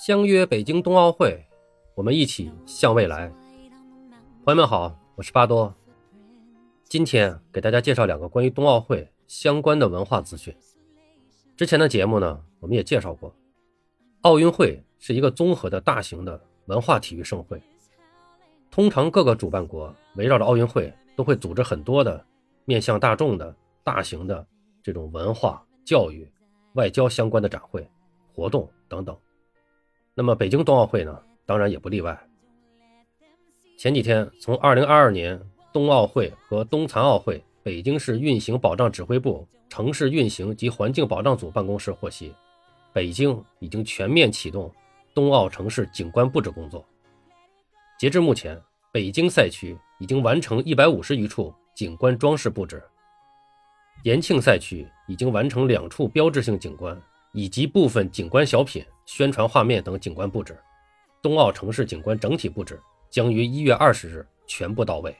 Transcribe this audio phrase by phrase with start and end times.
[0.00, 1.44] 相约北京冬奥会，
[1.94, 3.28] 我们一起向未来。
[4.46, 5.74] 朋友们好，我是巴多。
[6.84, 10.56] 今天给大家介绍两个关于冬奥会相关的文化资讯。
[11.54, 13.30] 之前的节目呢，我们也介绍过，
[14.22, 17.60] 奥运会是一个综合的大型的文化体育盛会。
[18.70, 22.24] 通常各个主办国围绕着奥运会，都会组织很多的
[22.64, 24.46] 面向大众的大型的
[24.82, 26.26] 这种文化、教育、
[26.72, 27.86] 外交相关的展会、
[28.32, 29.14] 活动等等。
[30.14, 32.18] 那么北京冬奥会呢，当然也不例外。
[33.78, 35.40] 前几天，从2022年
[35.72, 42.34] 冬奥会和冬残奥会北京市运行保障指挥部城市运行及环境保障组办公室获悉，
[42.92, 44.70] 北京已经全面启动
[45.14, 46.84] 冬奥城市景观布置工作。
[47.98, 48.60] 截至目前，
[48.92, 52.82] 北京赛区已经完成150余处景观装饰布置，
[54.02, 57.00] 延庆赛区已经完成两处标志性景观。
[57.32, 60.58] 以及部分景观小品、宣传画面等景观布置，
[61.22, 65.14] 冬奥城市景观整体布置将于一月二十日全部到位。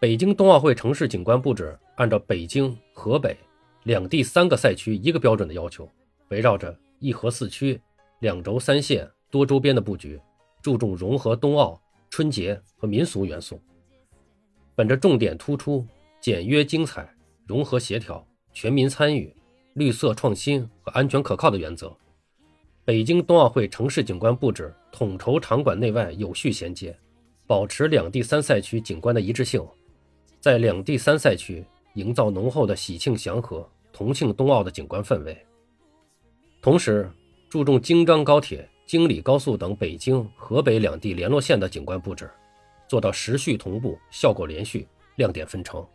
[0.00, 3.36] 北京冬奥会城市景观布置按照北京、河北
[3.82, 5.88] 两地三个赛区一个标准的要求，
[6.28, 7.80] 围绕着一河四区、
[8.20, 10.20] 两轴三线多周边的布局，
[10.62, 13.60] 注重融合冬奥、春节和民俗元素，
[14.74, 15.84] 本着重点突出、
[16.20, 17.12] 简约精彩、
[17.44, 19.34] 融合协调、全民参与。
[19.78, 21.96] 绿色创新和安全可靠的原则，
[22.84, 26.98] 北京冬奥会城市景观布置统筹场馆内外有序衔接，
[27.46, 29.64] 保持两地三赛区景观的一致性，
[30.40, 35.46] 在两地三赛区营造浓厚的喜庆祥和、同庆冬奥的景观氛围。
[36.60, 37.08] 同时，
[37.48, 42.28] 注重京张高铁、京礼高速等北京、河北两地联络线的景观布置，
[42.88, 45.86] 做到时序同步、效果连续、亮点纷呈。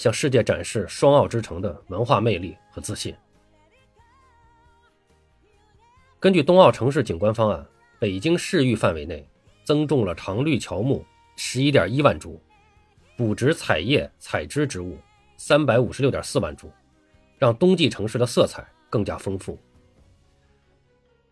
[0.00, 3.14] 向世界展示双奥之城的文化魅力和自信。
[6.18, 7.66] 根据冬奥城市景观方案，
[7.98, 9.28] 北京市域范围内
[9.62, 11.04] 增种了常绿乔木
[11.36, 12.40] 十一点一万株，
[13.14, 14.96] 补植彩叶采枝植物
[15.36, 16.72] 三百五十六点四万株，
[17.36, 19.58] 让冬季城市的色彩更加丰富。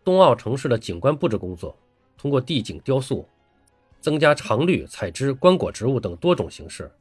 [0.03, 1.75] 冬奥城市的景观布置工作，
[2.15, 3.27] 通过地景雕塑、
[3.99, 6.91] 增加常绿采枝观果植物等多种形式。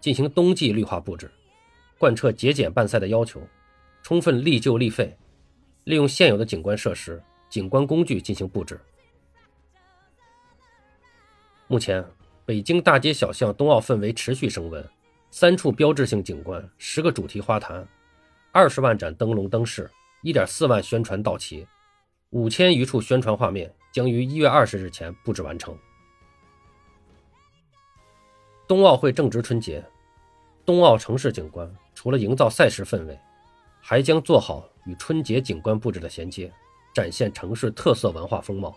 [0.00, 1.30] 进行冬季绿化布置，
[1.98, 3.40] 贯彻节俭办赛的要求，
[4.02, 5.16] 充分利旧利废，
[5.84, 8.80] 利用现有的景观设施、景观工具进行布置。
[11.66, 12.04] 目前，
[12.44, 14.84] 北京大街小巷冬奥氛围持续升温，
[15.30, 17.86] 三处标志性景观、十个主题花坛、
[18.50, 19.88] 二十万盏灯笼灯饰、
[20.22, 21.66] 一点四万宣传道旗、
[22.30, 25.78] 五千余处宣传画面将于一月二十日前布置完成。
[28.70, 29.84] 冬奥会正值春节，
[30.64, 33.18] 冬奥城市景观除了营造赛事氛围，
[33.80, 36.48] 还将做好与春节景观布置的衔接，
[36.94, 38.72] 展现城市特色文化风貌。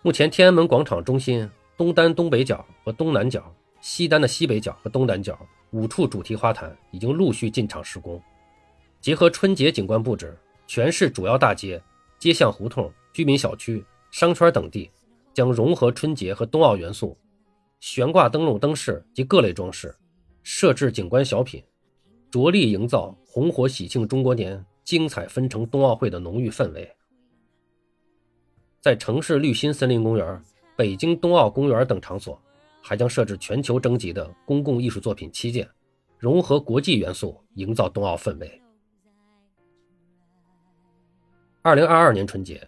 [0.00, 1.46] 目前，天安门广场中心
[1.76, 5.38] 东单东北角和东南角、西单的西北角和东南角
[5.72, 8.18] 五处主题花坛已经陆续进场施工，
[9.02, 10.34] 结合春节景观布置，
[10.66, 11.82] 全市主要大街、
[12.18, 14.90] 街巷胡同、居民小区、商圈等地
[15.34, 17.14] 将融合春节和冬奥元素。
[17.86, 19.94] 悬挂灯笼灯饰及各类装饰，
[20.42, 21.62] 设置景观小品，
[22.30, 26.90] 着力营造红火喜庆中国年、精彩纷呈冬奥会的浓郁氛围。
[28.80, 30.42] 在城市绿心森林公园、
[30.74, 32.40] 北京冬奥公园等场所，
[32.80, 35.68] 还将设置全球征集的公共艺术作品七件，
[36.18, 38.62] 融合国际元素，营造冬奥氛围。
[41.60, 42.66] 二零二二年春节，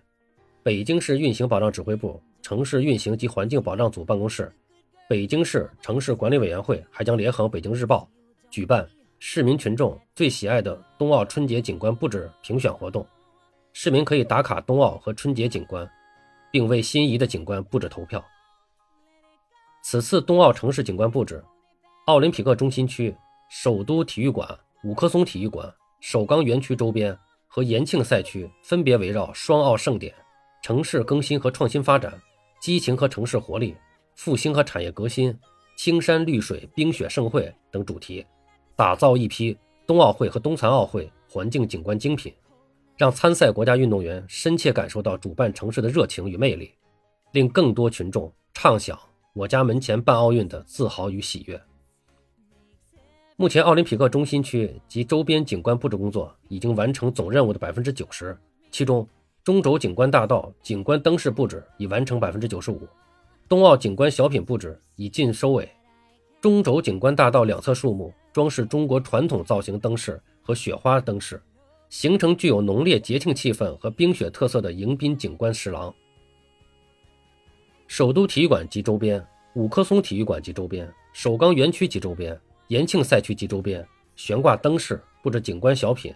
[0.62, 4.52] 北京市运行保障指挥部城市运行及环境保障组办公室。
[5.08, 8.08] 北京市城市管理委员会还将联合《北京日报》
[8.50, 8.84] 举办
[9.20, 13.06] 市民群众最喜爱的冬奥春节景观布置评选活动，
[13.72, 15.88] 市民可以打卡冬奥和春节景观，
[16.50, 18.24] 并为心仪的景观布置投票。
[19.80, 21.40] 此次冬奥城市景观布置，
[22.06, 23.14] 奥林匹克中心区、
[23.48, 27.16] 首都体育馆、五棵松体育馆、首钢园区周边
[27.46, 30.12] 和延庆赛区分别围绕双奥盛典、
[30.64, 32.20] 城市更新和创新发展、
[32.60, 33.76] 激情和城市活力。
[34.16, 35.38] 复兴和产业革新、
[35.76, 38.26] 青山绿水、冰雪盛会等主题，
[38.74, 42.32] 打造一批冬奥会和冬残奥会环境景观精品，
[42.96, 46.72] 让参赛国家运动员深切感受到主办城市的热情与魅力，
[47.32, 48.98] 令更多群众畅享
[49.34, 51.60] 我家门前办奥运的自豪与喜悦。
[53.36, 58.34] 目前，奥林匹克中心区及周边景观布置工作已经完成总任务的百分之九十，
[58.70, 59.06] 其中
[59.44, 62.88] 中轴景观大道景观灯饰布置已完成百分之九十五。
[63.48, 65.70] 冬奥景观小品布置已近收尾，
[66.40, 71.40] 中轴景观大道两侧树木装饰中国传统造型灯饰和雪花灯饰，
[71.88, 75.94] 形成具有浓烈节庆气氛和冰雪特色的迎宾景观石廊。
[77.86, 86.12] 首都体育馆及周边、五棵松体育馆及周边、首钢园区及周边、延庆赛区及周边悬挂灯饰、布置景观小品、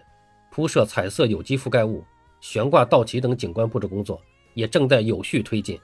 [0.51, 2.03] 铺设彩色有机覆盖物、
[2.41, 4.21] 悬挂道旗等景观布置工作
[4.53, 5.79] 也正在有序推进。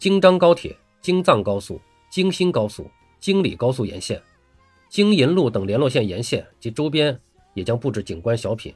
[0.00, 4.18] 京张高铁、京藏高速、京新高速、京礼高速沿线、
[4.88, 7.20] 京银路等联络线沿线及周边
[7.52, 8.74] 也将布置景观小品、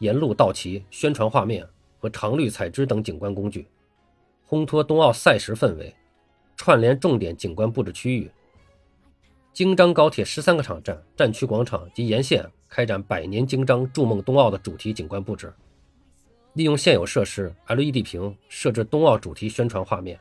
[0.00, 1.66] 沿路道旗、宣传画面
[1.98, 3.66] 和常绿彩枝等景观工具。
[4.46, 5.94] 烘托冬奥赛时氛围，
[6.54, 8.30] 串联重点景观布置区域。
[9.54, 15.50] 京张高铁十三个场站、站区广场及沿线开展“百年京张，筑梦冬奥”的主题景观布置，
[16.52, 20.20] 利用现有设施 LED 屏设置冬奥主题宣传画面。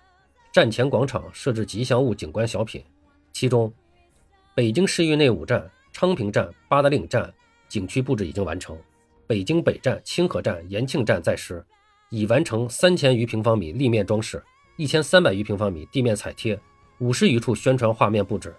[0.57, 2.83] 站前广场设置吉祥物景观小品，
[3.31, 3.71] 其中
[4.55, 7.31] 北京市域内五站、昌平站、八达岭站
[7.69, 8.75] 景区布置已经完成，
[9.27, 11.63] 北京北站、清河站、延庆站在施。
[12.09, 14.43] 已完成三千余平方米立面装饰，
[14.77, 16.59] 一千三百余平方米地面彩贴，
[16.97, 18.51] 五十余处宣传画面布置。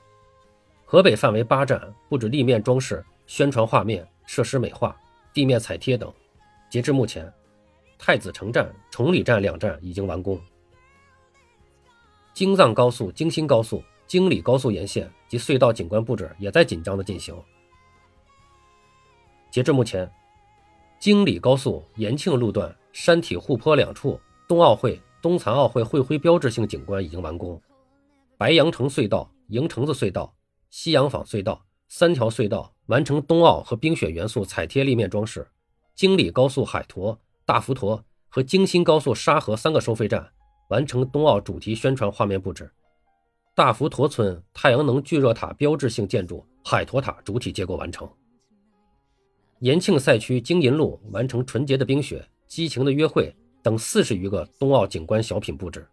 [0.85, 4.97] 河北范围八站布置立面装饰、宣传画面、设施美化、
[5.33, 6.15] 地面彩贴等。
[6.71, 7.29] 截至目前，
[7.99, 10.41] 太子城站、崇礼站两站已经完工。
[12.39, 17.35] 京藏高速、京新高速、京礼高速沿线及隧道景观布置也在紧张的进行。
[19.51, 20.09] 截至目前，
[21.01, 22.73] 京礼高速延庆路段。
[22.93, 27.61] 山体护坡两处冬奥会、冬残奥会会徽标志性景观已经完工，
[28.37, 30.33] 白羊城隧道、迎城子隧道、
[30.71, 35.49] 西洋坊隧道三条隧道完成冬奥和冰雪元素彩贴立面装饰。
[35.97, 40.31] 京礼高速海坨、大福坨和京新高速沙河三个收费站
[40.69, 42.71] 完成冬奥主题宣传画面布置。
[43.55, 48.09] 大浮坨村太阳能聚热塔标志性建筑海坨塔主体结构完成。
[49.61, 52.27] 延庆赛区京银路完成纯洁的冰雪。
[52.49, 53.31] 激情的约会
[53.63, 55.87] 等四十余个冬奥景观小品布置。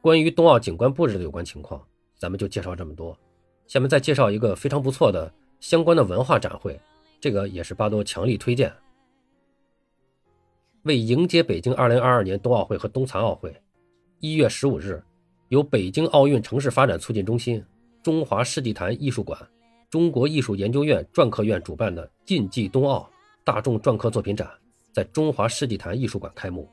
[0.00, 1.80] 关于冬奥景观布置的有关情况，
[2.16, 3.16] 咱们就介绍这么多。
[3.68, 6.76] 下面再介绍一个非常不错的相关的文化展会，
[7.20, 8.74] 这个也是巴多强力推荐。
[10.84, 13.54] 为迎接北京二零二二年冬奥会和冬残奥会，
[14.20, 15.02] 一月十五日，
[15.48, 17.62] 由北京奥运城市发展促进中心、
[18.02, 19.38] 中华世纪坛艺术馆、
[19.90, 23.08] 中国艺术研究院篆刻院主办的“晋冀冬奥”
[23.44, 24.50] 大众篆刻作品展。
[24.90, 26.68] 在中华世纪坛艺术馆开幕。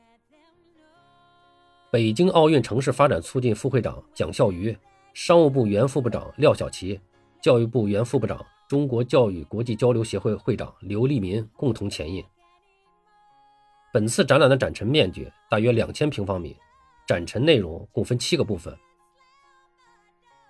[1.92, 4.76] 北京奥运城市发展促进副会长蒋孝瑜、
[5.14, 6.98] 商务部原副部长廖小琪、
[7.40, 12.24] 教育部原副部长、中国教育国际交流协会会长刘立民共同前印。
[13.96, 16.54] 本次展览的展陈面积大约两千平方米，
[17.06, 18.76] 展陈内容共分七个部分，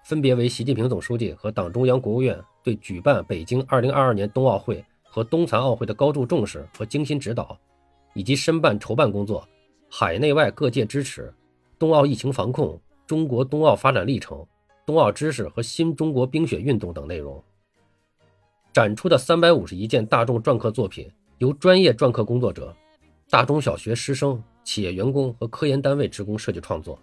[0.04, 4.84] 分别为习近平总书记和党中央、国务院对举办北京二零二二年冬奥会。
[5.04, 7.56] 和冬残奥会的高度重视和精心指导，
[8.14, 9.46] 以及申办筹办工作、
[9.88, 11.32] 海内外各界支持、
[11.78, 12.76] 冬奥疫情防控、
[13.06, 14.44] 中国冬奥发展历程、
[14.84, 17.40] 冬奥知识和新中国冰雪运动等内容。
[18.72, 21.08] 展出的三百五十一件大众篆刻作品，
[21.38, 22.74] 由专业篆刻工作者、
[23.28, 26.96] 大中小学师生、企业员工和科研单位职工设计创作，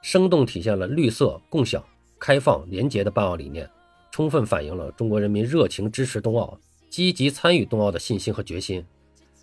[0.00, 1.84] 生动体现了绿色、共享、
[2.18, 3.68] 开放、廉洁的办奥理念，
[4.10, 6.58] 充分反映了中国人民热情支持冬奥。
[6.88, 8.82] 积极参与冬奥的信心和决心，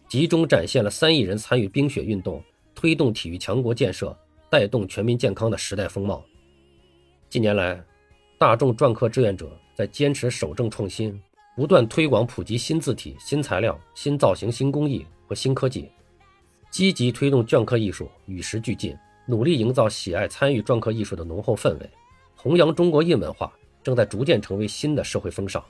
[0.07, 2.41] 集中展现了三亿人参与冰雪运动、
[2.73, 4.17] 推动体育强国建设、
[4.49, 6.23] 带动全民健康的时代风貌。
[7.29, 7.83] 近年来，
[8.39, 11.21] 大众篆刻志愿者在坚持守正创新，
[11.57, 15.89] 不断推广普及新字体、新材料、新造型、新工艺和新科技，
[16.69, 18.93] 积极推动篆刻艺术与时俱进，
[19.25, 21.89] 努力营造喜爱参与篆刻艺术的浓厚氛围，
[22.35, 23.49] 弘扬中国印文化，
[23.81, 25.63] 正在逐渐成为新的社会风尚。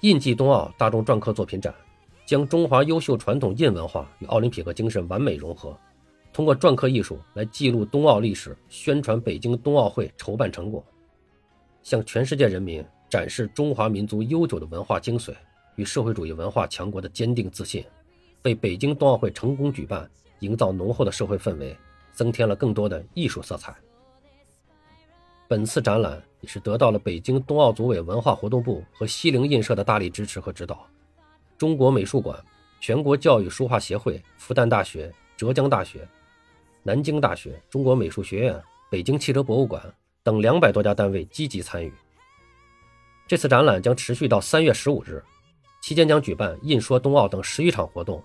[0.00, 1.74] 印记冬奥大众篆刻作品展，
[2.26, 5.74] 将中华优秀传统印文化与奥林匹克精神完美融合，
[6.30, 10.84] 通过篆刻艺术来记录冬奥历史，宣传北京冬奥会筹办成果，
[11.82, 15.34] 向全世界人民展示中华民族悠久的文化精髓
[15.76, 17.82] 与社会主义文化强国的坚定自信，
[18.42, 20.08] 为北京冬奥会成功举办
[20.40, 21.76] 营造浓厚的社会氛围，
[22.12, 23.74] 增添了更多的艺术色彩。
[25.48, 30.86] 本次展览也是得到了北京冬奥组委文化活动部和西泠印社的大力支持和指导。
[31.56, 32.38] 中国美术馆、
[32.80, 36.06] 全国教育书画协会、复旦大学、浙江大学、
[36.82, 39.82] 南京大学、中国美术学院、北京汽车博物馆
[40.22, 41.92] 等两百多家单位积极参与。
[43.26, 45.22] 这次展览将持续到三月十五日，
[45.88, 48.22] 期间将举办印说冬奥等十余场活动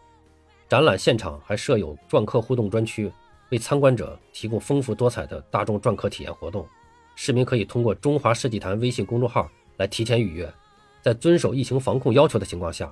[0.67, 3.10] 展览现场还设有篆刻互动专区
[3.51, 6.67] 为参观者提供丰富多彩的大众篆刻体验活动。
[7.15, 10.53] 市民可以通过中华世纪坛微信公众号来提前预约
[11.01, 12.91] 在遵守疫情防控要求的情况下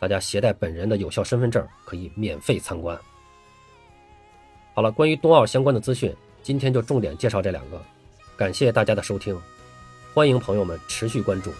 [0.00, 2.98] 大家携带本人的有效身份证可以免费参观。
[4.74, 7.80] 好了关于冬奥相关的资讯今天就重点介绍这两个
[8.36, 9.40] 感谢大家的收听。
[10.12, 11.52] 欢迎朋友们持续关注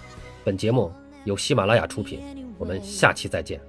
[0.43, 0.93] 本节目
[1.25, 2.21] 由喜马拉雅出品
[2.59, 3.61] 我们下期再见。